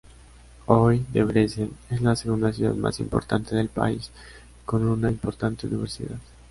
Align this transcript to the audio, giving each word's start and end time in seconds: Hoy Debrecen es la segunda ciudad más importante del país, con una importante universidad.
Hoy 0.65 1.05
Debrecen 1.13 1.73
es 1.91 2.01
la 2.01 2.15
segunda 2.15 2.51
ciudad 2.51 2.73
más 2.73 2.99
importante 2.99 3.55
del 3.55 3.69
país, 3.69 4.09
con 4.65 4.87
una 4.87 5.11
importante 5.11 5.67
universidad. 5.67 6.17